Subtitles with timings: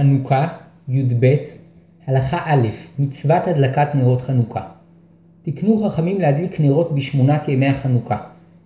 [0.00, 0.48] חנוכה,
[0.88, 1.34] י"ב,
[2.06, 4.60] הלכה א', מצוות הדלקת נרות חנוכה.
[5.42, 8.16] תקנו חכמים להדליק נרות בשמונת ימי החנוכה,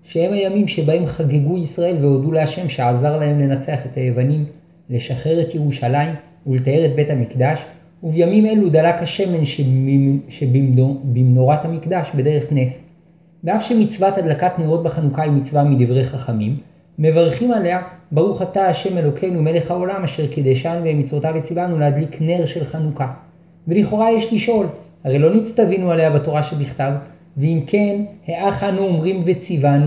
[0.05, 4.45] שהם הימים שבהם חגגו ישראל והודו להשם שעזר להם לנצח את היוונים,
[4.91, 6.15] לשחרר את ירושלים
[6.47, 7.65] ולתאר את בית המקדש,
[8.03, 9.45] ובימים אלו דלק השמן
[10.29, 12.89] שבמנורת המקדש בדרך נס.
[13.45, 16.57] ואף שמצוות הדלקת נרות בחנוכה היא מצווה מדברי חכמים,
[16.99, 17.83] מברכים עליה
[18.13, 23.07] ברוך אתה השם אלוקינו מלך העולם אשר קידשנו ומצוותיו הציוונו להדליק נר של חנוכה.
[23.69, 24.67] ולכאורה יש לשאול,
[25.05, 26.93] הרי לא נצטווינו עליה בתורה שבכתב,
[27.37, 29.87] ואם כן, האח אנו אומרים וציוונו,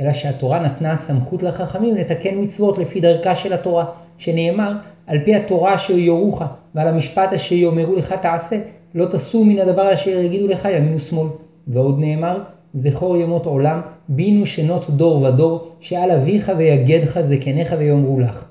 [0.00, 3.84] אלא שהתורה נתנה סמכות לחכמים לתקן מצוות לפי דרכה של התורה,
[4.18, 4.72] שנאמר,
[5.06, 6.42] על פי התורה אשר יורוך,
[6.74, 8.56] ועל המשפט אשר יאמרו לך תעשה,
[8.94, 11.28] לא תסור מן הדבר אשר יגידו לך ימין ושמאל.
[11.68, 12.42] ועוד נאמר,
[12.74, 13.80] זכור ימות עולם,
[14.12, 18.44] בינו שנות דור ודור, שעל אביך ויגדך זקניך ויאמרו לך.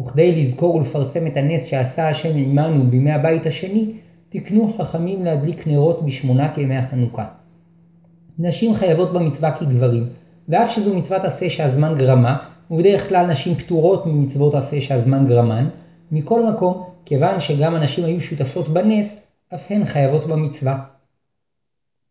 [0.00, 3.92] וכדי לזכור ולפרסם את הנס שעשה השם עמנו בימי הבית השני,
[4.28, 7.24] תקנו חכמים להדליק נרות בשמונת ימי החנוכה.
[8.38, 10.06] נשים חייבות במצווה כגברים,
[10.48, 12.36] ואף שזו מצוות עשה שהזמן גרמה,
[12.70, 15.68] ובדרך כלל נשים פטורות ממצוות עשה שהזמן גרמן,
[16.12, 19.16] מכל מקום, כיוון שגם הנשים היו שותפות בנס,
[19.54, 20.97] אף הן חייבות במצווה.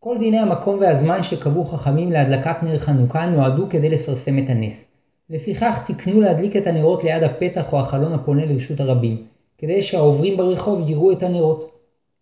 [0.00, 4.88] כל דיני המקום והזמן שקבעו חכמים להדלקת נר חנוכה נועדו כדי לפרסם את הנס.
[5.30, 9.22] לפיכך תקנו להדליק את הנרות ליד הפתח או החלון הפונה לרשות הרבים,
[9.58, 11.70] כדי שהעוברים ברחוב יראו את הנרות.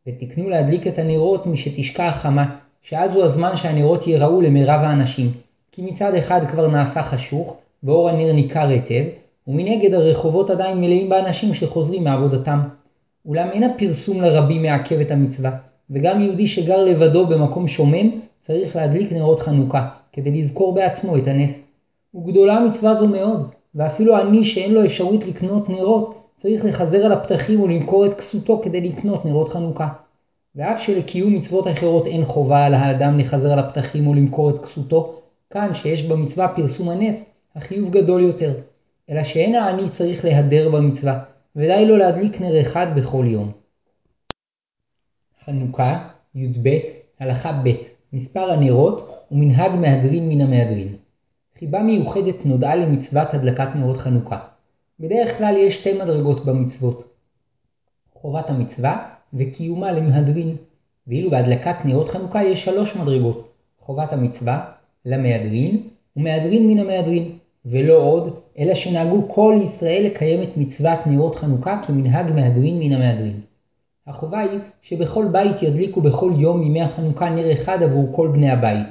[0.06, 5.33] ותקנו להדליק את הנרות משתשקע החמה, שאז הוא הזמן שהנרות ייראו למרב האנשים,
[5.72, 9.05] כי מצד אחד כבר נעשה חשוך, ואור הנר ניכר היטב,
[9.46, 12.61] ומנגד הרחובות עדיין מלאים באנשים שחוזרים מעבודתם.
[13.27, 15.50] אולם אין הפרסום לרבים מעכב את המצווה,
[15.91, 21.73] וגם יהודי שגר לבדו במקום שומם צריך להדליק נרות חנוכה, כדי לזכור בעצמו את הנס.
[22.15, 27.61] וגדולה מצווה זו מאוד, ואפילו עני שאין לו אפשרות לקנות נרות, צריך לחזר על הפתחים
[27.61, 29.89] ולמכור את כסותו כדי לקנות נרות חנוכה.
[30.57, 35.14] ואף שלקיום מצוות אחרות אין חובה על האדם לחזר על הפתחים או למכור את כסותו,
[35.51, 38.55] כאן שיש במצווה פרסום הנס, החיוב גדול יותר.
[39.11, 41.19] אלא שאין העני צריך להדר במצווה,
[41.57, 43.65] ודי לו להדליק נר אחד בכל יום.
[45.46, 46.79] חנוכה, י"ב,
[47.20, 47.70] הלכה ב',
[48.12, 50.96] מספר הנרות ומנהג מהדרין מן המהדרין.
[51.58, 54.39] חיבה מיוחדת נודעה למצוות הדלקת נרות חנוכה.
[55.01, 57.02] בדרך כלל יש שתי מדרגות במצוות.
[58.14, 60.57] חובת המצווה וקיומה למהדרין,
[61.07, 63.48] ואילו בהדלקת נרות חנוכה יש שלוש מדרגות.
[63.80, 64.70] חובת המצווה,
[65.05, 71.83] למהדרין, ומהדרין מן המהדרין, ולא עוד, אלא שנהגו כל ישראל לקיים את מצוות נרות חנוכה
[71.86, 73.40] כמנהג מהדרין מן המהדרין.
[74.06, 78.86] החובה היא שבכל בית ידליקו בכל יום מימי החנוכה נר אחד עבור כל בני הבית,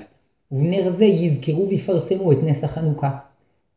[0.51, 3.09] ובנר זה יזכרו ויפרסמו את נס החנוכה.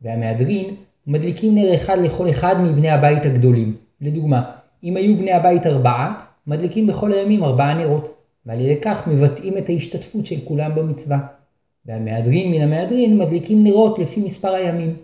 [0.02, 0.74] והמהדרין
[1.06, 3.76] מדליקים נר אחד לכל אחד מבני הבית הגדולים.
[4.00, 4.50] לדוגמה,
[4.84, 8.14] אם היו בני הבית ארבעה, מדליקים בכל הימים ארבעה נרות,
[8.46, 11.18] ועל ידי כך מבטאים את ההשתתפות של כולם במצווה.
[11.86, 14.96] והמהדרין מן המהדרין מדליקים נרות לפי מספר הימים.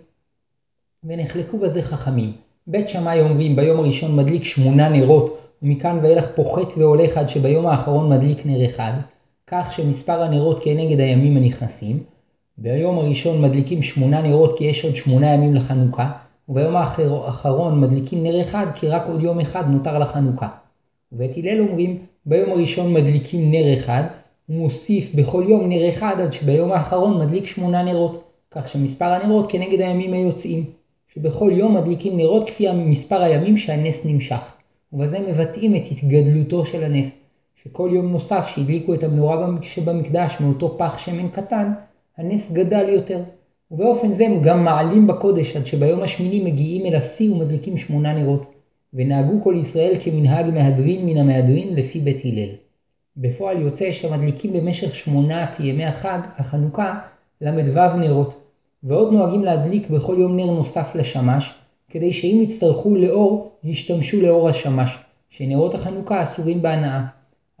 [1.03, 2.31] ונחלקו בזה חכמים.
[2.67, 8.09] בית שמאי אומרים ביום הראשון מדליק שמונה נרות, ומכאן ואילך פוחת והולך עד שביום האחרון
[8.09, 8.91] מדליק נר אחד,
[9.47, 12.03] כך שמספר הנרות כנגד הימים הנכנסים.
[12.57, 16.11] ביום הראשון מדליקים שמונה נרות כי יש עוד שמונה ימים לחנוכה,
[16.49, 20.47] וביום האחרון מדליקים נר אחד כי רק עוד יום אחד נותר לחנוכה.
[21.11, 24.03] ובית הלל אומרים ביום הראשון מדליקים נר אחד,
[24.49, 29.81] ומוסיף בכל יום נר אחד עד שביום האחרון מדליק שמונה נרות, כך שמספר הנרות כנגד
[29.81, 30.65] הימים היוצאים,
[31.13, 34.54] שבכל יום מדליקים נרות כפי מספר הימים שהנס נמשך,
[34.93, 37.19] ובזה מבטאים את התגדלותו של הנס,
[37.55, 41.71] שכל יום נוסף שהדליקו את המנורה שבמקדש מאותו פח שמן קטן,
[42.17, 43.23] הנס גדל יותר,
[43.71, 48.53] ובאופן זה הם גם מעלים בקודש עד שביום השמיני מגיעים אל השיא ומדליקים שמונה נרות,
[48.93, 52.49] ונהגו כל ישראל כמנהג מהדרין מן המהדרין לפי בית הלל.
[53.17, 56.99] בפועל יוצא שמדליקים במשך שמונת ימי החג, החנוכה,
[57.41, 58.41] ל"ו נרות,
[58.83, 61.53] ועוד נוהגים להדליק בכל יום נר נוסף לשמש,
[61.95, 64.97] כדי שאם יצטרכו לאור, ישתמשו לאור השמש,
[65.29, 67.05] שנרות החנוכה אסורים בהנאה.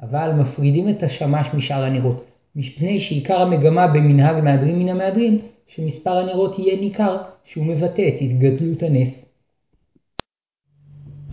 [0.01, 6.59] אבל מפרידים את השמש משאר הנרות, מפני שעיקר המגמה במנהג מהדרין מן המהדרין, שמספר הנרות
[6.59, 9.25] יהיה ניכר, שהוא מבטא את התגדלות הנס.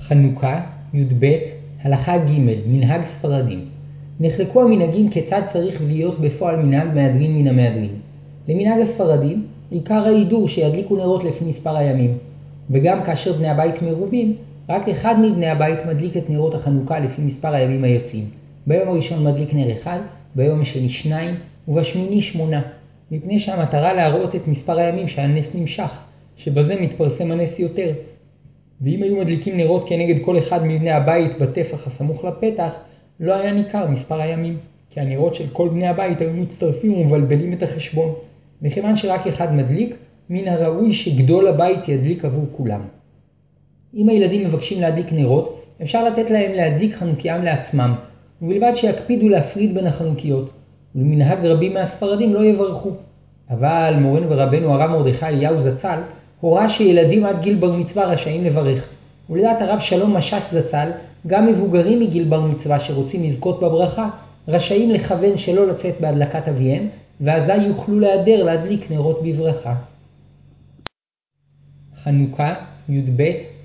[0.01, 1.37] חנוכה, י"ב,
[1.83, 3.69] הלכה ג', מנהג ספרדים.
[4.21, 8.01] נחלקו המנהגים כיצד צריך להיות בפועל מנהג מהדרין מן המהדרין.
[8.49, 12.19] למנהג הספרדים, עיקר ההידור שידליקו נרות לפי מספר הימים,
[12.73, 14.37] וגם כאשר בני הבית מרובים,
[14.69, 18.25] רק אחד מבני הבית מדליק את נרות החנוכה לפי מספר הימים היוצאים.
[18.67, 19.99] ביום הראשון מדליק נר אחד,
[20.35, 21.35] ביום השני שניים,
[21.69, 22.63] ובשמיני שמונה,
[23.11, 25.99] מפני שהמטרה להראות את מספר הימים שהנס נמשך,
[26.37, 27.93] שבזה מתפרסם הנס יותר.
[28.81, 32.73] ואם היו מדליקים נרות כנגד כל אחד מבני הבית בטפח הסמוך לפתח,
[33.21, 34.59] לא היה ניכר מספר הימים,
[34.91, 38.15] כי הנרות של כל בני הבית היו מצטרפים ומבלבלים את החשבון.
[38.63, 39.97] מכיוון שרק אחד מדליק,
[40.35, 42.81] מן הראוי שגדול הבית ידליק עבור כולם.
[43.95, 47.95] אם הילדים מבקשים להדליק נרות, אפשר לתת להם להדליק חנוכיים לעצמם,
[48.43, 50.51] ובלבד שיקפידו להפריד בין החנוכיות,
[50.95, 52.91] ולמנהג רבים מהספרדים לא יברכו.
[53.51, 55.99] אבל מורנו ורבנו הרב מרדכי אליהו זצ"ל
[56.41, 58.89] הורה שילדים עד גיל בר מצווה רשאים לברך.
[59.31, 60.91] ולדעת הרב שלום משש זצ"ל,
[61.27, 64.09] גם מבוגרים מגיל בר מצווה שרוצים לזכות בברכה,
[64.49, 66.89] רשאים לכוון שלא לצאת בהדלקת אביהם,
[67.21, 69.75] ואזי יוכלו להיעדר להדליק נרות בברכה.
[72.05, 72.55] חנוכה,
[72.89, 73.23] י"ב,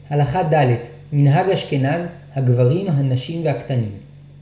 [0.10, 0.76] הלכה ד'
[1.14, 2.06] מנהג אשכנז,
[2.36, 3.92] הגברים, הנשים והקטנים.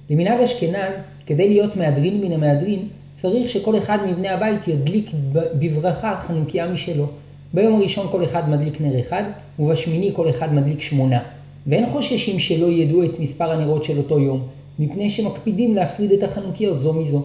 [0.10, 0.94] למנהג אשכנז,
[1.26, 2.88] כדי להיות מהדרין מן המהדרין,
[3.18, 7.08] צריך שכל אחד מבני הבית ידליק בברכה חנוכיה משלו.
[7.54, 9.24] ביום הראשון כל אחד מדליק נר אחד,
[9.60, 11.20] ובשמיני כל אחד מדליק שמונה.
[11.68, 14.48] ואין חוששים שלא ידעו את מספר הנרות של אותו יום,
[14.80, 17.24] מפני שמקפידים להפריד את החנוכיות זו מזו.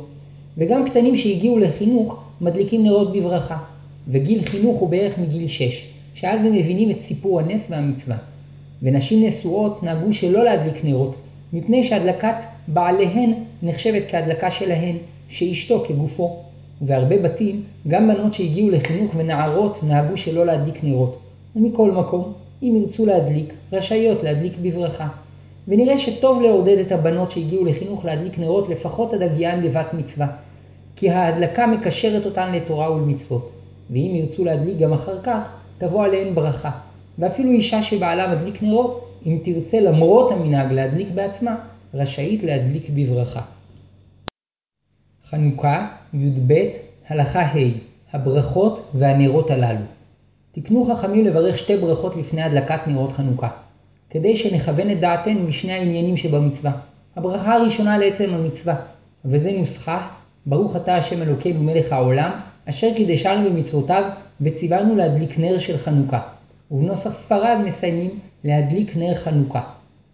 [0.58, 3.56] וגם קטנים שהגיעו לחינוך מדליקים נרות בברכה.
[4.08, 8.16] וגיל חינוך הוא בערך מגיל 6, שאז הם מבינים את סיפור הנס והמצווה.
[8.82, 11.16] ונשים נשואות נהגו שלא להדליק נרות,
[11.52, 12.36] מפני שהדלקת
[12.68, 14.96] בעליהן נחשבת כהדלקה שלהן,
[15.28, 16.36] שאשתו כגופו.
[16.82, 21.18] ובהרבה בתים, גם בנות שהגיעו לחינוך ונערות נהגו שלא להדליק נרות.
[21.56, 25.08] ומכל מקום, אם ירצו להדליק, רשאיות להדליק בברכה.
[25.68, 30.26] ונראה שטוב לעודד את הבנות שהגיעו לחינוך להדליק נרות לפחות עד הגיען לבת מצווה.
[30.96, 33.50] כי ההדלקה מקשרת אותן לתורה ולמצוות.
[33.90, 35.48] ואם ירצו להדליק גם אחר כך,
[35.80, 36.70] תבוא עליהן ברכה.
[37.18, 41.56] ואפילו אישה שבעלה מדליק נרות, אם תרצה למרות המנהג להדליק בעצמה,
[41.94, 43.40] רשאית להדליק בברכה.
[45.30, 46.54] חנוכה, י"ב,
[47.08, 47.56] הלכה ה'
[48.12, 49.84] הברכות והנרות הללו.
[50.52, 53.48] תקנו חכמים לברך שתי ברכות לפני הדלקת נרות חנוכה,
[54.10, 56.72] כדי שנכוון את דעתנו לשני העניינים שבמצווה.
[57.16, 58.74] הברכה הראשונה לעצם המצווה,
[59.24, 60.08] וזה נוסחה,
[60.46, 62.30] ברוך אתה השם אלוקינו מלך העולם,
[62.68, 66.20] אשר קידשנו במצוותיו וציוונו להדליק נר של חנוכה.
[66.70, 69.60] ובנוסח ספרד מסיימים להדליק נר חנוכה.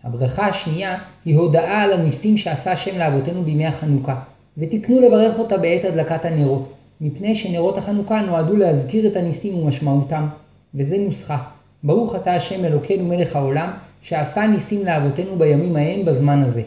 [0.05, 4.21] הברכה השנייה היא הודאה על הניסים שעשה השם לאבותינו בימי החנוכה,
[4.59, 10.27] ותקנו לברך אותה בעת הדלקת הנרות, מפני שנרות החנוכה נועדו להזכיר את הניסים ומשמעותם,
[10.75, 11.39] וזה נוסחה.
[11.85, 13.71] ברוך אתה השם אלוקינו מלך העולם,
[14.03, 16.63] שעשה ניסים לאבותינו בימים ההם בזמן הזה.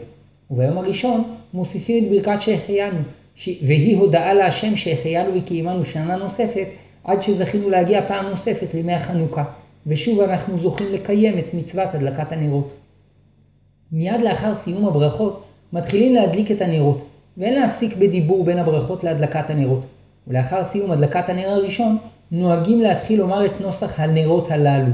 [0.50, 1.24] וביום הראשון
[1.54, 2.98] מוסיפים את ברכת שהחיינו,
[3.46, 6.66] והיא הודאה להשם שהחיינו וקיימנו שנה נוספת,
[7.04, 9.44] עד שזכינו להגיע פעם נוספת לימי החנוכה,
[9.86, 12.72] ושוב אנחנו זוכים לקיים את מצוות הדלקת הנרות.
[13.92, 17.06] מיד לאחר סיום הברכות, מתחילים להדליק את הנרות,
[17.38, 19.86] ואין להפסיק בדיבור בין הברכות להדלקת הנרות.
[20.28, 21.98] ולאחר סיום הדלקת הנר הראשון,
[22.30, 24.92] נוהגים להתחיל לומר את נוסח הנרות הללו.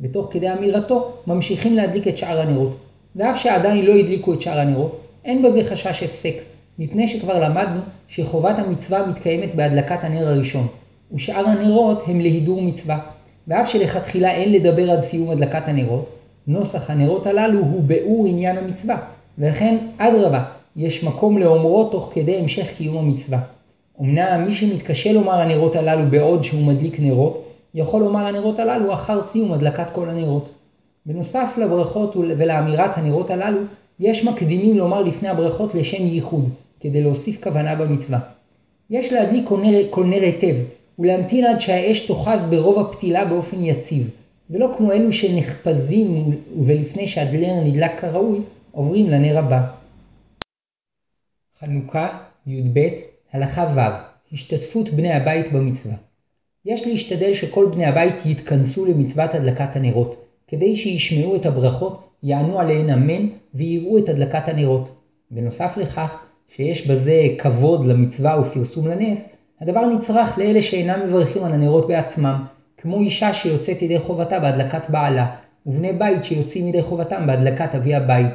[0.00, 2.76] ותוך כדי אמירתו, ממשיכים להדליק את שאר הנרות.
[3.16, 6.34] ואף שעדיין לא הדליקו את שאר הנרות, אין בזה חשש הפסק,
[6.78, 10.66] מפני שכבר למדנו שחובת המצווה מתקיימת בהדלקת הנר הראשון,
[11.12, 12.98] ושאר הנרות הם להידור מצווה.
[13.48, 16.10] ואף שלכתחילה אין לדבר עד סיום הדלקת הנרות,
[16.46, 18.96] נוסח הנרות הללו הוא ביאור עניין המצווה,
[19.38, 20.44] ולכן אדרבה,
[20.76, 23.38] יש מקום לאומרו תוך כדי המשך קיום המצווה.
[24.00, 27.44] אמנם מי שמתקשה לומר הנרות הללו בעוד שהוא מדליק נרות,
[27.74, 30.50] יכול לומר הנרות הללו אחר סיום הדלקת כל הנרות.
[31.06, 33.60] בנוסף לברכות ולאמירת הנרות הללו,
[34.00, 36.48] יש מקדימים לומר לפני הברכות לשם ייחוד,
[36.80, 38.18] כדי להוסיף כוונה במצווה.
[38.90, 39.48] יש להדליק
[39.90, 40.56] כל נר, היטב,
[40.98, 44.10] ולהמתין עד שהאש תאחז ברוב הפתילה באופן יציב,
[44.50, 46.30] ולא כמו אלו שנחפזים
[46.66, 48.40] ולפני שהדלר נדלק כראוי,
[48.70, 49.60] עוברים לנר הבא.
[51.60, 52.88] חנוכה, י"ב,
[53.32, 55.94] הלכה ו' השתתפות בני הבית במצווה.
[56.64, 62.90] יש להשתדל שכל בני הבית יתכנסו למצוות הדלקת הנרות, כדי שישמעו את הברכות, יענו עליהן
[62.90, 64.90] אמן ויראו את הדלקת הנרות.
[65.30, 66.16] בנוסף לכך,
[66.48, 72.44] שיש בזה כבוד למצווה ופרסום לנס, הדבר נצרך לאלה שאינם מברכים על הנרות בעצמם,
[72.76, 75.26] כמו אישה שיוצאת ידי חובתה בהדלקת בעלה,
[75.66, 78.32] ובני בית שיוצאים ידי חובתם בהדלקת אבי הבית,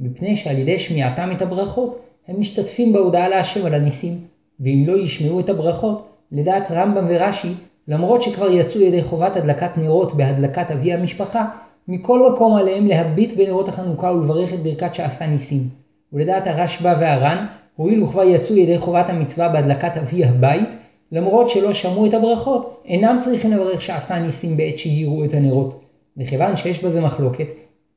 [0.00, 4.20] מפני שעל ידי שמיעתם את הברכות, הם משתתפים בהודעה להשם על הניסים,
[4.60, 7.54] ואם לא ישמעו את הברכות, לדעת רמב"ם ורש"י,
[7.88, 11.44] למרות שכבר יצאו ידי חובת הדלקת נרות בהדלקת אבי המשפחה,
[11.88, 15.68] מכל מקום עליהם להביט בנרות החנוכה ולברך את ברכת שעשה ניסים.
[16.12, 20.68] ולדעת הרשב"א והר"ן, הואיל וכבר יצאו ידי חובת המצווה בהדלקת אבי הבית,
[21.12, 25.80] למרות שלא שמעו את הברכות, אינם צריכים לברך שעשה ניסים בעת שיראו את הנרות.
[26.16, 27.46] מכיוון שיש בזה מחלוקת,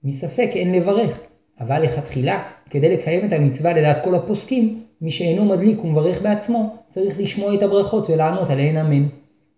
[0.03, 1.19] מספק אין לברך.
[1.59, 7.19] אבל לכתחילה, כדי לקיים את המצווה לדעת כל הפוסקים, מי שאינו מדליק ומברך בעצמו, צריך
[7.19, 9.07] לשמוע את הברכות ולענות עליהן אמן.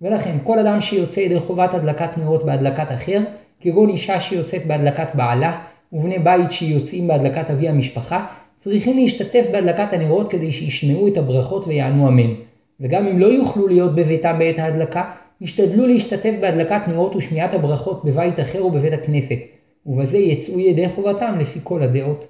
[0.01, 3.19] ולכן, כל אדם שיוצא ידי חובת הדלקת נרות בהדלקת אחר,
[3.61, 5.61] כגון אישה שיוצאת בהדלקת בעלה,
[5.93, 8.25] ובני בית שיוצאים בהדלקת אבי המשפחה,
[8.57, 12.33] צריכים להשתתף בהדלקת הנרות כדי שישמעו את הברכות ויענו אמן.
[12.79, 15.11] וגם אם לא יוכלו להיות בביתם בעת ההדלקה,
[15.41, 19.37] ישתדלו להשתתף בהדלקת נרות ושמיעת הברכות בבית אחר או בבית הכנסת,
[19.85, 22.27] ובזה יצאו ידי חובתם לפי כל הדעות.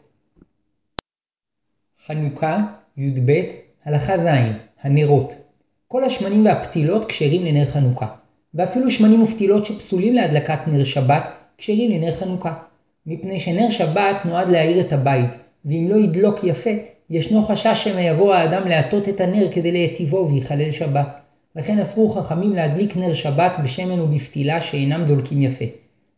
[2.07, 2.63] חנוכה,
[2.97, 3.31] י"ב,
[3.85, 4.27] הלכה ז',
[4.81, 5.33] הנרות.
[5.87, 8.07] כל השמנים והפתילות כשרים לנר חנוכה,
[8.53, 12.53] ואפילו שמנים ופתילות שפסולים להדלקת נר שבת, כשרים לנר חנוכה.
[13.05, 15.29] מפני שנר שבת נועד להאיר את הבית,
[15.67, 16.69] ואם לא ידלוק יפה,
[17.09, 21.07] ישנו חשש שמא יבוא האדם להטות את הנר כדי להיטיבו ויחלל שבת.
[21.55, 25.65] לכן אסרו חכמים להדליק נר שבת בשמן ובפתילה שאינם דולקים יפה.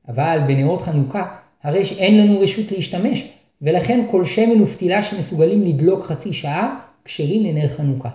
[0.07, 3.27] אבל בנרות חנוכה, הרי שאין לנו רשות להשתמש,
[3.61, 8.09] ולכן כל שמן ופתילה שמסוגלים לדלוק חצי שעה, כשרים לנר חנוכה.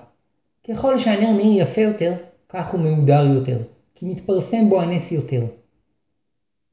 [0.69, 2.15] ככל שהנר מאיר יפה יותר,
[2.49, 3.59] כך הוא מהודר יותר,
[3.95, 5.43] כי מתפרסם בו הנס יותר.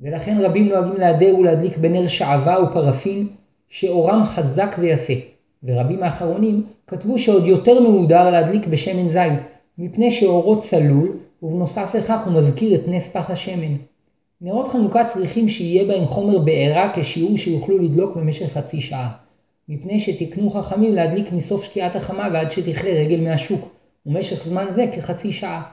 [0.01, 3.27] ולכן רבים נוהגים להדר ולהדליק בנר שעווה ופרפין,
[3.71, 5.13] שאורם חזק ויפה,
[5.63, 9.39] ורבים האחרונים כתבו שעוד יותר מהודר להדליק בשמן זית,
[9.77, 13.75] מפני שאורו צלול, ובנוסף לכך הוא מזכיר את נס פח השמן.
[14.41, 19.09] נרות חנוכה צריכים שיהיה בהם חומר בעירה כשיעור שיוכלו לדלוק במשך חצי שעה,
[19.69, 23.69] מפני שתקנו חכמים להדליק מסוף שקיעת החמה ועד שתכלה רגל מהשוק,
[24.05, 25.63] ומשך זמן זה כחצי שעה.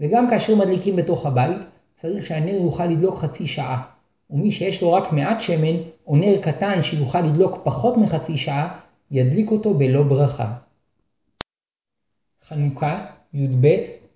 [0.00, 1.58] וגם כאשר מדליקים בתוך הבית,
[1.96, 3.95] צריך שהנר יוכל לדלוק חצי שעה.
[4.30, 8.80] ומי שיש לו רק מעט שמן, או נר קטן שיוכל לדלוק פחות מחצי שעה,
[9.10, 10.52] ידליק אותו בלא ברכה.
[12.48, 13.66] חנוכה, י"ב,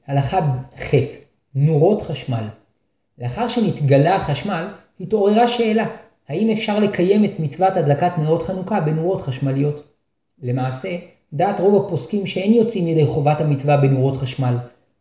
[0.06, 0.40] הלכה
[0.76, 0.94] ח'
[1.54, 2.48] נורות חשמל.
[3.18, 4.68] לאחר שנתגלה החשמל,
[5.00, 5.86] התעוררה שאלה,
[6.28, 9.82] האם אפשר לקיים את מצוות הדלקת נרות חנוכה בנורות חשמליות?
[10.42, 10.88] למעשה,
[11.32, 14.56] דעת רוב הפוסקים שאין יוצאים ידי חובת המצווה בנורות חשמל,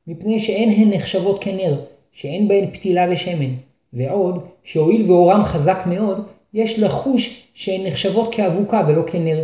[0.08, 3.56] מפני שאין הן נחשבות כנר, שאין בהן פתילה ושמן,
[3.94, 9.44] ועוד, שהואיל ואורם חזק מאוד, יש לחוש שהן נחשבות כאבוקה ולא כנר.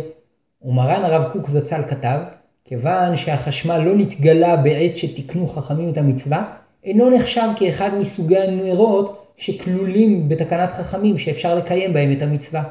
[0.62, 2.18] ומרן הרב קוק זצ"ל כתב,
[2.64, 6.44] כיוון שהחשמל לא נתגלה בעת שתיקנו חכמים את המצווה,
[6.84, 12.62] אינו נחשב כאחד מסוגי הנרות שכלולים בתקנת חכמים שאפשר לקיים בהם את המצווה.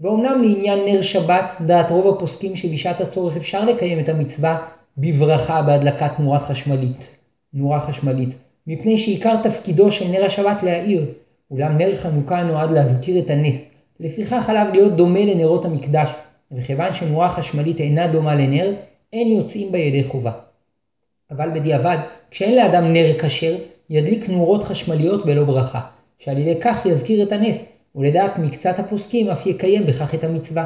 [0.00, 4.66] ואומנם לעניין נר שבת, דעת רוב הפוסקים שבשעת הצורך אפשר לקיים את המצווה
[4.98, 7.16] בברכה בהדלקת נורת חשמלית,
[7.54, 8.34] נורה חשמלית,
[8.66, 11.06] מפני שעיקר תפקידו של נר השבת להאיר,
[11.50, 16.10] אולם נר חנוכה נועד להזכיר את הנס, לפיכך עליו להיות דומה לנרות המקדש,
[16.52, 18.74] וכיוון שנורה חשמלית אינה דומה לנר,
[19.12, 20.32] אין יוצאים בה ידי חובה.
[21.30, 21.96] אבל בדיעבד,
[22.30, 23.56] כשאין לאדם נר כשר,
[23.90, 25.80] ידליק נורות חשמליות בלא ברכה,
[26.18, 30.64] שעל ידי כך יזכיר את הנס, ולדעת מקצת הפוסקים אף יקיים בכך את המצווה.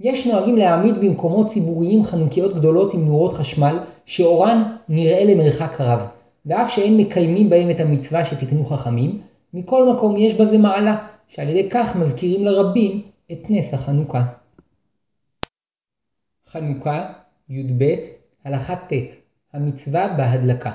[0.00, 6.06] יש נוהגים להעמיד במקומות ציבוריים חנוכיות גדולות עם נורות חשמל, שאורן נראה למרחק רב,
[6.46, 9.20] ואף שאין מקיימים בהם את המצווה שתקנו חכמים,
[9.54, 14.24] מכל מקום יש בזה מעלה, שעל ידי כך מזכירים לרבים את נס החנוכה.
[16.48, 17.12] חנוכה,
[17.48, 17.84] י"ב,
[18.44, 18.92] הלכה ט',
[19.52, 20.72] המצווה בהדלקה.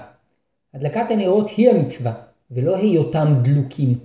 [0.73, 2.13] הדלקת הנרות היא המצווה,
[2.51, 3.99] ולא היותם דלוקים.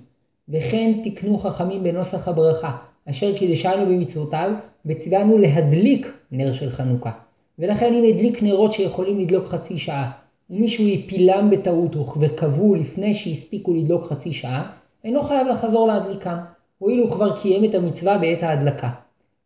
[0.49, 2.76] וכן תקנו חכמים בנוסח הברכה,
[3.11, 4.50] אשר קידשנו במצוותיו,
[4.87, 7.11] וציוונו להדליק נר של חנוכה.
[7.58, 14.05] ולכן אם הדליק נרות שיכולים לדלוק חצי שעה, ומישהו הפילם בטעות וקבעו לפני שהספיקו לדלוק
[14.05, 14.73] חצי שעה,
[15.05, 16.37] אינו חייב לחזור להדליקם,
[16.79, 18.91] הואיל הוא כבר קיים את המצווה בעת ההדלקה.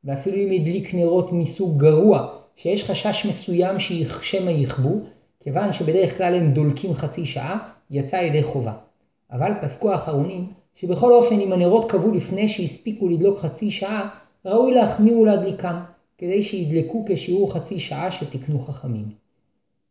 [0.04, 3.76] ואפילו אם הדליק נרות מסוג גרוע, שיש חשש מסוים
[4.22, 5.00] שמא יכבו,
[5.40, 8.72] כיוון שבדרך כלל הם דולקים חצי שעה, יצא ידי חובה.
[9.32, 14.08] אבל פסקו האחרונים שבכל אופן אם הנרות קבעו לפני שהספיקו לדלוק חצי שעה,
[14.46, 15.76] ראוי להחמיר ולהדליקם,
[16.18, 19.19] כדי שידלקו כשיעור חצי שעה שתקנו חכמים.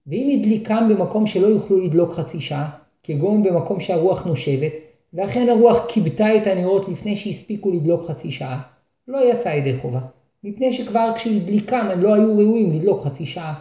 [0.10, 2.70] ואם הדליקם במקום שלא יוכלו לדלוק חצי שעה,
[3.04, 4.72] כגון במקום שהרוח נושבת,
[5.13, 8.62] ואכן הרוח כיבתה את הנרות לפני שהספיקו לדלוק חצי שעה,
[9.08, 10.00] לא יצא ידי חובה,
[10.44, 13.60] מפני שכבר כשהדליקם הם לא היו ראויים לדלוק חצי שעה.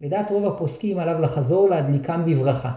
[0.00, 2.72] לדעת רוב הפוסקים עליו לחזור להדליקם בברכה,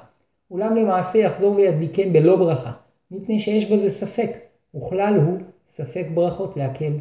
[0.52, 2.72] אולם למעשה יחזור וידליקם בלא ברכה,
[3.12, 4.38] מפני שיש בזה ספק,
[4.76, 5.38] וכלל הוא
[5.70, 6.94] ספק ברכות להקל.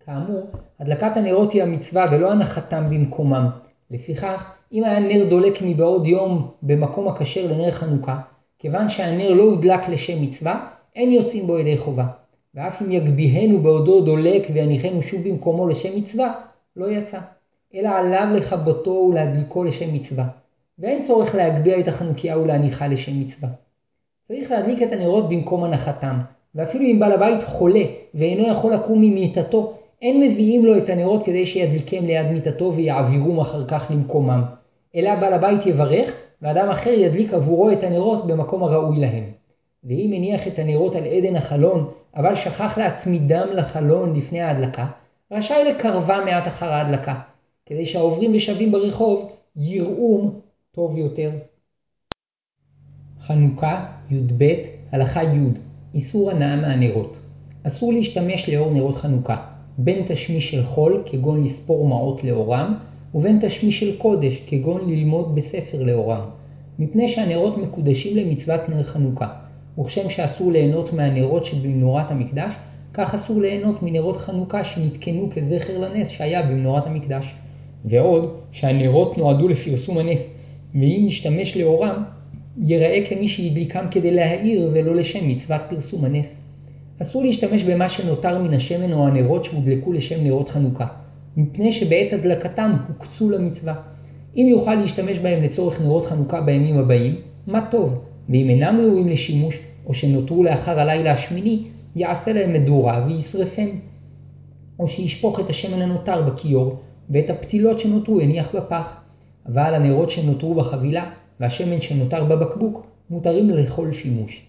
[0.00, 0.46] כאמור,
[0.80, 3.50] הדלקת הנרות היא המצווה ולא הנחתם במקומם.
[3.90, 8.20] לפיכך, אם היה נר דולק מבעוד יום במקום הכשר לנר חנוכה,
[8.58, 12.06] כיוון שהנר לא הודלק לשם מצווה, אין יוצאים בו ידי חובה.
[12.54, 16.34] ואף אם יגביהנו בעודו דולק ויניחנו שוב במקומו לשם מצווה,
[16.76, 17.18] לא יצא.
[17.74, 20.24] אלא עליו לכבותו ולהדליקו לשם מצווה.
[20.78, 23.48] ואין צורך להגביה את החנוכיה ולהניחה לשם מצווה.
[24.28, 26.18] צריך להדליק את הנרות במקום הנחתם,
[26.54, 31.46] ואפילו אם בעל הבית חולה ואינו יכול לקום ממיטתו, אין מביאים לו את הנרות כדי
[31.46, 34.42] שידליקם ליד מיטתו ויעבירום אחר כך למקומם,
[34.94, 39.24] אלא בעל הבית יברך, ואדם אחר ידליק עבורו את הנרות במקום הראוי להם.
[39.84, 44.86] ואם הניח את הנרות על עדן החלון, אבל שכח להצמידם לחלון לפני ההדלקה,
[45.32, 47.20] רשאי לקרבה מעט אחר ההדלקה,
[47.66, 50.40] כדי שהעוברים ושבים ברחוב יראום
[50.72, 51.30] טוב יותר.
[53.20, 54.44] חנוכה, י"ב,
[54.92, 55.48] הלכה י'
[55.94, 57.18] איסור הנאה מהנרות.
[57.62, 59.36] אסור להשתמש לאור נרות חנוכה,
[59.78, 62.74] בין תשמיש של חול, כגון לספור מעות לאורם,
[63.14, 66.20] ובין תשמיש של קודש, כגון ללמוד בספר לאורם,
[66.78, 69.28] מפני שהנרות מקודשים למצוות נר חנוכה,
[69.78, 72.54] וכשם שאסור ליהנות מהנרות שבמנורת המקדש,
[72.94, 77.34] כך אסור ליהנות מנרות חנוכה שנתקנו כזכר לנס שהיה במנורת המקדש.
[77.84, 80.28] ועוד, שהנרות נועדו לפרסום הנס,
[80.74, 82.02] ואם נשתמש לאורם,
[82.58, 86.40] ייראה כמי שהדליקם כדי להאיר ולא לשם מצוות פרסום הנס.
[87.02, 90.86] אסור להשתמש במה שנותר מן השמן או הנרות שהודלקו לשם נרות חנוכה,
[91.36, 93.74] מפני שבעת הדלקתם הוקצו למצווה.
[94.36, 99.60] אם יוכל להשתמש בהם לצורך נרות חנוכה בימים הבאים, מה טוב, ואם אינם ראויים לשימוש,
[99.86, 101.64] או שנותרו לאחר הלילה השמיני,
[101.96, 103.68] יעשה להם מדורה וישרפם.
[104.78, 106.76] או שישפוך את השמן הנותר בכיור,
[107.10, 108.96] ואת הפתילות שנותרו יניח בפח.
[109.46, 111.10] אבל הנרות שנותרו בחבילה,
[111.40, 114.46] והשמן שנותר בבקבוק, מותרים לכל שימוש.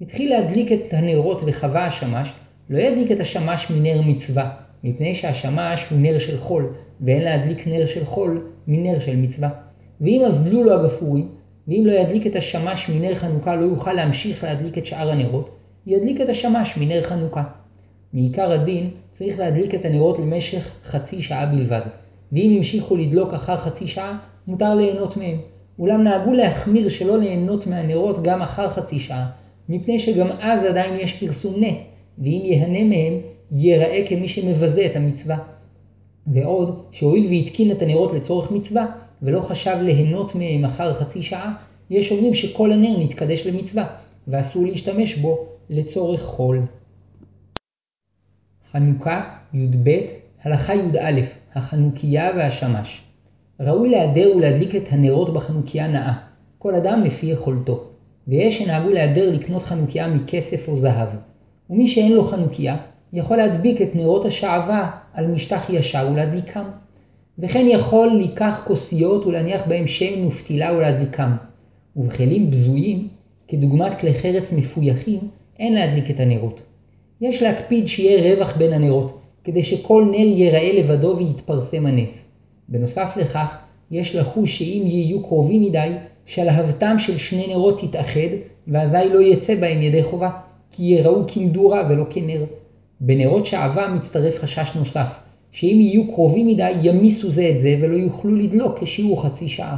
[0.00, 2.32] התחיל להדליק את הנרות וחווה השמש,
[2.70, 4.50] לא ידליק את השמש מנר מצווה,
[4.84, 9.48] מפני שהשמש הוא נר של חול, ואין להדליק נר של חול מנר של מצווה.
[10.00, 11.28] ואם אזלו לו הגפורים,
[11.68, 15.50] ואם לא ידליק את השמש מנר חנוכה לא יוכל להמשיך להדליק את שאר הנרות,
[15.86, 17.42] ידליק את השמש מנר חנוכה.
[18.12, 21.82] מעיקר הדין צריך להדליק את הנרות למשך חצי שעה בלבד,
[22.32, 25.36] ואם המשיכו לדלוק אחר חצי שעה, מותר ליהנות מהם.
[25.78, 29.26] אולם נהגו להחמיר שלא ליהנות מהנרות גם אחר חצי שעה,
[29.68, 31.88] מפני שגם אז עדיין יש פרסום נס,
[32.18, 33.20] ואם יהנה מהם,
[33.54, 35.38] ייראה כמי שמבזה את המצווה.
[36.26, 38.86] ועוד, שהואיל והתקין את הנרות לצורך מצווה,
[39.22, 41.54] ולא חשב ליהנות מהם אחר חצי שעה,
[41.90, 43.86] יש אומרים שכל הנר נתקדש למצווה,
[44.28, 46.62] ואסור להשתמש בו לצורך חול.
[48.72, 49.90] חנוכה, י"ב,
[50.42, 51.20] הלכה י"א,
[51.54, 53.02] החנוכיה והשמש.
[53.60, 56.12] ראוי להדר ולהדליק את הנרות בחנוכיה נאה,
[56.58, 57.84] כל אדם לפי יכולתו.
[58.28, 61.08] ויש שנהגו להדר לקנות חנוכיה מכסף או זהב.
[61.70, 62.76] ומי שאין לו חנוכיה,
[63.14, 66.64] יכול להדביק את נרות השעווה על משטח ישר ולהדליקם.
[67.38, 71.30] וכן יכול לקח כוסיות ולהניח בהם שמן ופתילה ולהדליקם.
[71.96, 73.08] ובכלים בזויים,
[73.48, 75.20] כדוגמת כלי חרס מפויחים,
[75.58, 76.62] אין להדליק את הנרות.
[77.20, 82.28] יש להקפיד שיהיה רווח בין הנרות, כדי שכל נר ייראה לבדו ויתפרסם הנס.
[82.68, 83.56] בנוסף לכך,
[83.90, 85.92] יש לחוש שאם יהיו קרובים מדי,
[86.26, 88.30] שלהבתם של שני נרות תתאחד,
[88.68, 90.30] ואזי לא יצא בהם ידי חובה,
[90.70, 92.44] כי יראו כמדורה ולא כנר.
[93.00, 95.20] בנרות שעבה מצטרף חשש נוסף,
[95.52, 99.76] שאם יהיו קרובים מדי ימיסו זה את זה ולא יוכלו לדלוק כשיעור חצי שעה.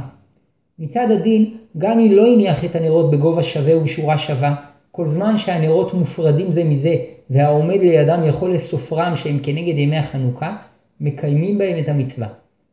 [0.79, 4.55] מצד הדין, גם אם לא הניח את הנרות בגובה שווה ובשורה שווה,
[4.91, 6.95] כל זמן שהנרות מופרדים זה מזה
[7.29, 10.55] והעומד לידם יכול לסופרם שהם כנגד ימי החנוכה,
[11.01, 12.27] מקיימים בהם את המצווה.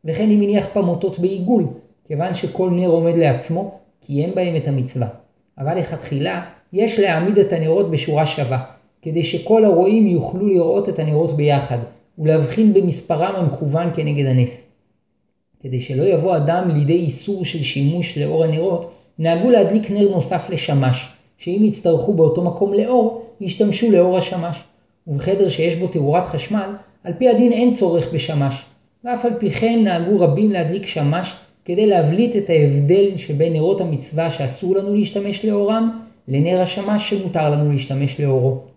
[0.05, 1.67] וכן אם הניח פמוטות בעיגול,
[2.07, 5.07] כיוון שכל נר עומד לעצמו, קיים בהם את המצווה.
[5.57, 8.63] אבל לכתחילה, יש להעמיד את הנרות בשורה שווה,
[9.05, 11.77] כדי שכל הרואים יוכלו לראות את הנרות ביחד,
[12.19, 14.71] ולהבחין במספרם המכוון כנגד הנס.
[15.63, 21.07] כדי שלא יבוא אדם לידי איסור של שימוש לאור הנרות, נהגו להדליק נר נוסף לשמש,
[21.37, 24.57] שאם יצטרכו באותו מקום לאור, ישתמשו לאור השמש.
[25.07, 26.69] ובחדר שיש בו תאורת חשמל,
[27.03, 28.65] על פי הדין אין צורך בשמש,
[29.03, 31.33] ואף על פי כן נהגו רבים להדליק שמש
[31.65, 37.71] כדי להבליט את ההבדל שבין נרות המצווה שאסור לנו להשתמש לאורם, לנר השמש שמותר לנו
[37.71, 38.74] להשתמש לאורו.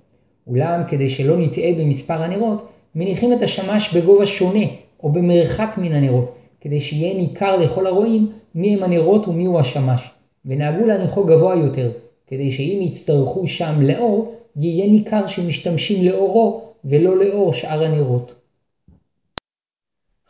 [0.48, 4.64] אולם כדי שלא נטעה במספר הנרות, מניחים את השמש בגובה שונה
[5.02, 10.10] או במרחק מן הנרות, כדי שיהיה ניכר לכל הרואים מי הם הנרות ומיהו השמש,
[10.44, 11.92] ונהגו להניחו גבוה יותר,
[12.26, 18.34] כדי שאם יצטרכו שם לאור, יהיה ניכר שמשתמשים לאורו ולא לאור שאר הנרות.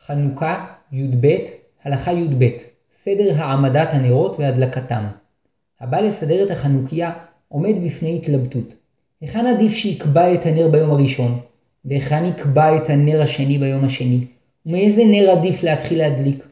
[0.06, 1.26] חנוכה, י"ב,
[1.84, 2.44] הלכה י"ב,
[2.90, 5.04] סדר העמדת הנרות והדלקתם.
[5.80, 7.12] הבא לסדר את החנוכיה
[7.48, 8.74] עומד בפני התלבטות.
[9.20, 11.38] היכן עדיף שיקבע את הנר ביום הראשון,
[11.84, 14.20] והיכן יקבע את הנר השני ביום השני,
[14.66, 16.46] ומאיזה נר עדיף להתחיל להדליק.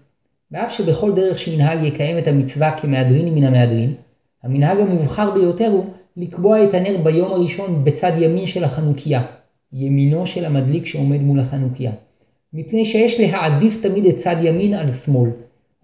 [0.53, 3.95] ואף שבכל דרך שינהג יקיים את המצווה כמהדרין מן המהדרין,
[4.43, 5.85] המנהג המובחר ביותר הוא
[6.17, 9.23] לקבוע את הנר ביום הראשון בצד ימין של החנוכיה,
[9.73, 11.93] ימינו של המדליק שעומד מול החנוכיה.
[12.53, 15.31] מפני שיש להעדיף תמיד את צד ימין על שמאל,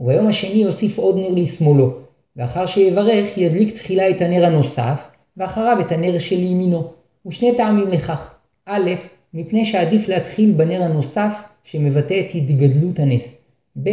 [0.01, 1.95] וביום השני יוסיף עוד נר לשמאלו,
[2.37, 6.91] ואחר שיברך ידליק תחילה את הנר הנוסף, ואחריו את הנר של ימינו,
[7.27, 8.35] ושני טעמים לכך.
[8.67, 8.91] א',
[9.35, 13.49] מפני שעדיף להתחיל בנר הנוסף שמבטא את התגדלות הנס.
[13.83, 13.91] ב',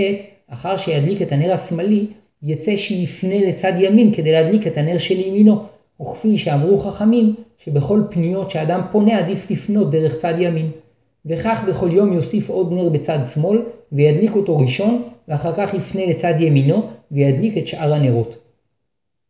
[0.49, 2.07] אחר שידליק את הנר השמאלי,
[2.43, 5.63] יצא שיפנה לצד ימין כדי להדליק את הנר של ימינו,
[6.01, 10.71] וכפי שאמרו חכמים, שבכל פניות שאדם פונה עדיף לפנות דרך צד ימין.
[11.25, 16.33] וכך בכל יום יוסיף עוד נר בצד שמאל, וידליק אותו ראשון, ואחר כך יפנה לצד
[16.39, 18.48] ימינו, וידליק את שאר הנרות.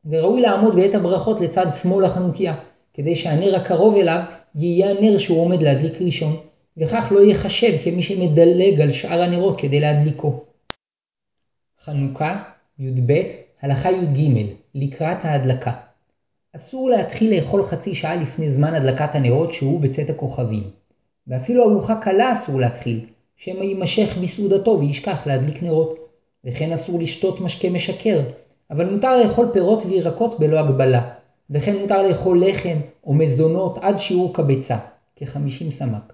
[0.05, 2.55] וראוי לעמוד בעת הברכות לצד שמאל החנוכיה,
[2.93, 4.21] כדי שהנר הקרוב אליו
[4.55, 6.37] יהיה הנר שהוא עומד להדליק ראשון,
[6.77, 10.43] וכך לא ייחשב כמי שמדלג על שאר הנרות כדי להדליקו.
[11.83, 12.43] חנוכה,
[12.79, 13.13] י"ב,
[13.61, 15.71] הלכה י"ג, לקראת ההדלקה.
[16.55, 20.63] אסור להתחיל לאכול חצי שעה לפני זמן הדלקת הנרות שהוא בצאת הכוכבים.
[21.27, 23.05] ואפילו ארוחה קלה אסור להתחיל,
[23.37, 25.97] שמא יימשך בסעודתו וישכח להדליק נרות.
[26.45, 28.19] וכן אסור לשתות משקה משכר,
[28.71, 31.01] אבל מותר לאכול פירות וירקות בלא הגבלה.
[31.49, 34.77] וכן מותר לאכול לחם או מזונות עד שיעור קבצה,
[35.15, 36.13] כ-50 סמ"ק.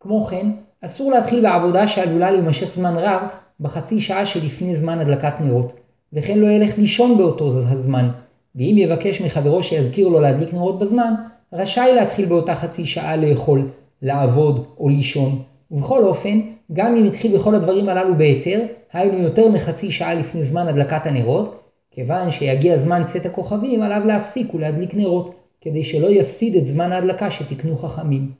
[0.00, 0.46] כמו כן,
[0.84, 3.22] אסור להתחיל בעבודה שעלולה להימשך זמן רב
[3.60, 5.72] בחצי שעה שלפני זמן הדלקת נרות,
[6.12, 8.08] וכן לא ילך לישון באותו הזמן,
[8.56, 11.14] ואם יבקש מחברו שיזכיר לו להדליק נרות בזמן,
[11.52, 13.68] רשאי להתחיל באותה חצי שעה לאכול,
[14.02, 16.40] לעבוד או לישון, ובכל אופן,
[16.72, 18.60] גם אם התחיל בכל הדברים הללו בהיתר,
[18.92, 21.61] היינו יותר מחצי שעה לפני זמן הדלקת הנרות,
[21.92, 27.30] כיוון שיגיע זמן צאת הכוכבים, עליו להפסיק ולהדליק נרות, כדי שלא יפסיד את זמן ההדלקה
[27.30, 28.30] שתקנו חכמים.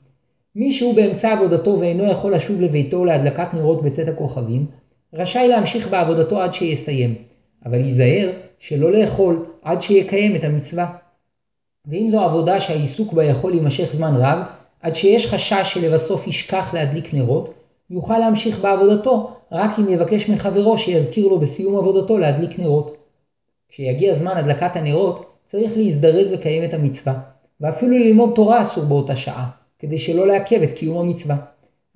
[0.55, 4.65] מי שהוא באמצע עבודתו ואינו יכול לשוב לביתו להדלקת נרות בצאת הכוכבים,
[5.13, 7.15] רשאי להמשיך בעבודתו עד שיסיים,
[7.65, 10.95] אבל ייזהר שלא לאכול עד שיקיים את המצווה.
[11.87, 14.39] ואם זו עבודה שהעיסוק בה יכול להימשך זמן רב,
[14.81, 17.53] עד שיש חשש שלבסוף ישכח להדליק נרות,
[17.89, 23.02] יוכל להמשיך בעבודתו רק אם יבקש מחברו שיזכיר לו בסיום עבודתו להדליק נרות.
[23.73, 27.19] כשיגיע זמן הדלקת הנרות, צריך להזדרז לקיים את המצווה,
[27.61, 31.37] ואפילו ללמוד תורה אסור באותה שעה, כדי שלא לעכב את קיום המצווה.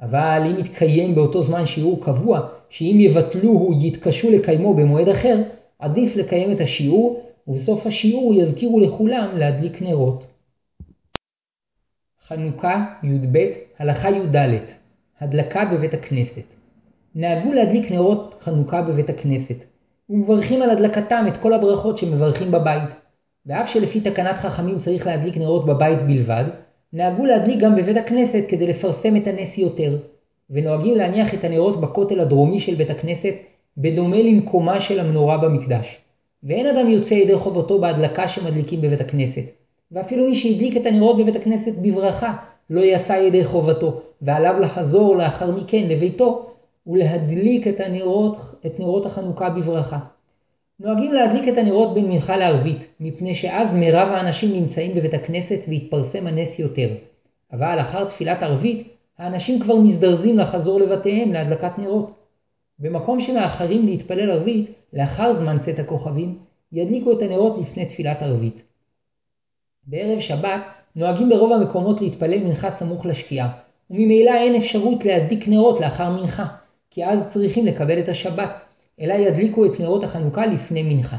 [0.02, 5.42] אבל אם יתקיים באותו זמן שיעור קבוע, שאם יבטלוהו יתקשו לקיימו במועד אחר,
[5.80, 10.28] עדיף לקיים את השיעור, ובסוף השיעור יזכירו לכולם להדליק נרות.
[12.28, 13.38] חנוכה י"ב
[13.80, 14.36] הלכה י"ד
[15.20, 16.46] הדלקה בבית הכנסת
[17.16, 19.77] נהגו להדליק נרות חנוכה בבית הכנסת
[20.10, 22.90] ומברכים על הדלקתם את כל הברכות שמברכים בבית.
[23.46, 26.44] ואף שלפי תקנת חכמים צריך להדליק נרות בבית בלבד,
[26.94, 29.98] נהגו להדליק גם בבית הכנסת כדי לפרסם את הנס יותר,
[30.50, 33.34] ונוהגים להניח את הנרות בכותל הדרומי של בית הכנסת
[33.78, 35.98] בדומה למקומה של המנורה במקדש.
[36.44, 39.44] ואין אדם יוצא ידי חובתו בהדלקה שמדליקים בבית הכנסת,
[39.92, 42.34] ואפילו מי שהדליק את הנרות בבית הכנסת בברכה,
[42.70, 46.52] לא יצא ידי חובתו, ועליו לחזור לאחר מכן לביתו,
[46.88, 50.00] ולהדליק את, הנרות, את נרות החנוכה בברכה.
[50.80, 56.28] נוהגים להדליק את הנרות בין מנחה לערבית, מפני שאז מירב האנשים נמצאים בבית הכנסת והתפרסם
[56.28, 56.90] הנס יותר.
[57.54, 62.12] אבל אחר תפילת ערבית, האנשים כבר מזדרזים לחזור לבתיהם להדלקת נרות.
[62.80, 66.38] במקום שמאחרים להתפלל ערבית, לאחר זמן צאת הכוכבים,
[66.72, 68.64] ידליקו את הנרות לפני תפילת ערבית.
[69.88, 70.62] בערב שבת
[70.96, 73.50] נוהגים ברוב המקומות להתפלל מנחה סמוך לשקיעה,
[73.92, 76.46] וממילא אין אפשרות להדליק נרות לאחר מנחה,
[76.98, 78.50] כי אז צריכים לקבל את השבת,
[79.02, 81.18] אלא ידליקו את נרות החנוכה לפני מנחה.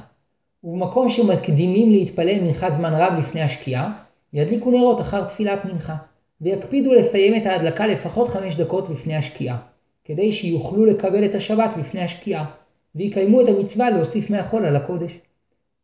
[0.64, 3.92] ובמקום שמקדימים להתפלל מנחה זמן רב לפני השקיעה,
[4.32, 5.96] ידליקו נרות אחר תפילת מנחה,
[6.40, 9.58] ויקפידו לסיים את ההדלקה לפחות חמש דקות לפני השקיעה,
[10.04, 12.44] כדי שיוכלו לקבל את השבת לפני השקיעה,
[12.94, 15.18] ויקיימו את המצווה להוסיף מהחול על הקודש.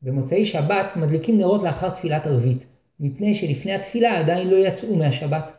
[0.02, 2.64] במוצאי שבת מדליקים נרות לאחר תפילת ערבית,
[3.00, 5.52] מפני שלפני התפילה עדיין לא יצאו מהשבת.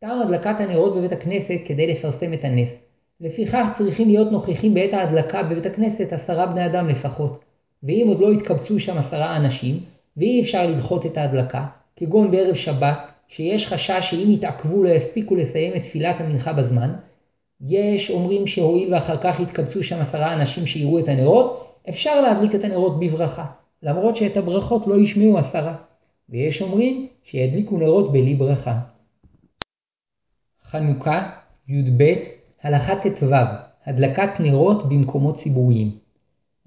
[0.00, 2.83] טעם הדלקת הנרות בבית הכנסת כדי לפרסם את הנס.
[3.24, 7.44] לפיכך צריכים להיות נוכחים בעת ההדלקה בבית הכנסת עשרה בני אדם לפחות.
[7.82, 9.80] ואם עוד לא התקבצו שם עשרה אנשים,
[10.16, 15.76] ואי אפשר לדחות את ההדלקה, כגון בערב שבת, שיש חשש שאם יתעכבו לא יספיקו לסיים
[15.76, 16.94] את תפילת המנחה בזמן,
[17.60, 22.64] יש אומרים שהואיל ואחר כך יתקבצו שם עשרה אנשים שיראו את הנרות, אפשר להדליק את
[22.64, 23.46] הנרות בברכה,
[23.82, 25.74] למרות שאת הברכות לא ישמעו עשרה.
[26.28, 28.78] ויש אומרים שידליקו נרות בלי ברכה.
[30.64, 31.30] חנוכה,
[31.68, 32.14] י"ב,
[32.64, 33.26] הלכה ט"ו,
[33.86, 35.90] הדלקת נרות במקומות ציבוריים.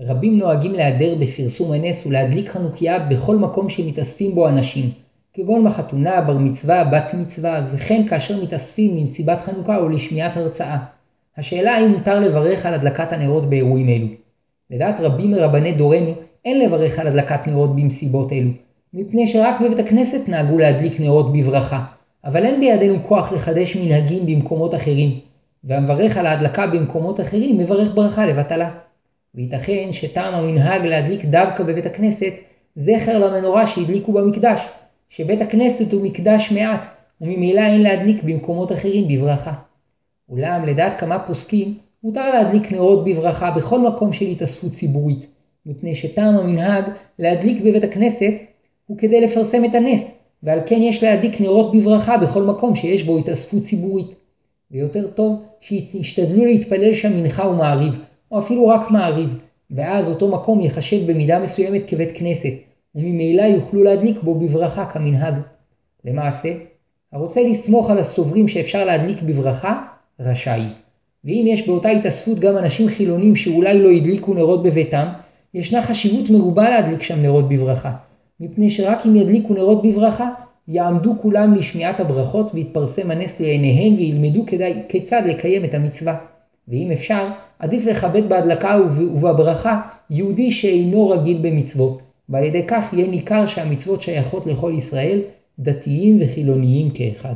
[0.01, 4.89] רבים נוהגים להיעדר בפרסום הנס ולהדליק חנוכיה בכל מקום שמתאספים בו אנשים,
[5.33, 10.77] כגון בחתונה, בר מצווה, בת מצווה, וכן כאשר מתאספים למסיבת חנוכה או לשמיעת הרצאה.
[11.37, 14.07] השאלה האם מותר לברך על הדלקת הנרות באירועים אלו.
[14.71, 16.11] לדעת רבים מרבני דורנו,
[16.45, 18.51] אין לברך על הדלקת נרות במסיבות אלו,
[18.93, 21.83] מפני שרק בבית הכנסת נהגו להדליק נרות בברכה,
[22.25, 25.26] אבל אין בידינו כוח לחדש מנהגים במקומות אחרים,
[25.67, 28.69] והמברך על ההדלקה במקומות אחרים מברך ברכה לבטלה.
[29.35, 32.33] וייתכן שטעם המנהג להדליק דווקא בבית הכנסת
[32.75, 34.61] זכר למנורה שהדליקו במקדש,
[35.09, 36.87] שבית הכנסת הוא מקדש מעט,
[37.21, 39.53] וממילא אין להדליק במקומות אחרים בברכה.
[40.29, 45.25] אולם לדעת כמה פוסקים, מותר להדליק נרות בברכה בכל מקום של התאספות ציבורית,
[45.65, 46.83] מפני שטעם המנהג
[47.19, 48.33] להדליק בבית הכנסת
[48.87, 50.11] הוא כדי לפרסם את הנס,
[50.43, 54.26] ועל כן יש להדליק נרות בברכה בכל מקום שיש בו התאספות ציבורית.
[54.71, 57.93] ויותר טוב שישתדלו להתפלל שם מנחה ומעריב,
[58.31, 59.29] או אפילו רק מעריב,
[59.71, 62.53] ואז אותו מקום ייחשב במידה מסוימת כבית כנסת,
[62.95, 65.35] וממילא יוכלו להדליק בו בברכה כמנהג.
[66.05, 66.53] למעשה,
[67.13, 69.83] הרוצה לסמוך על הסוברים שאפשר להדליק בברכה,
[70.19, 70.65] רשאי.
[71.25, 75.07] ואם יש באותה התאספות גם אנשים חילונים שאולי לא הדליקו נרות בביתם,
[75.53, 77.91] ישנה חשיבות מרובה להדליק שם נרות בברכה,
[78.39, 80.29] מפני שרק אם ידליקו נרות בברכה,
[80.67, 86.17] יעמדו כולם לשמיעת הברכות ויתפרסם הנס לעיניהם וילמדו כדאי, כיצד לקיים את המצווה.
[86.67, 87.27] ואם אפשר,
[87.59, 94.45] עדיף לכבד בהדלקה ובברכה יהודי שאינו רגיל במצוות, ועל ידי כך יהיה ניכר שהמצוות שייכות
[94.45, 95.21] לכל ישראל,
[95.59, 97.35] דתיים וחילוניים כאחד.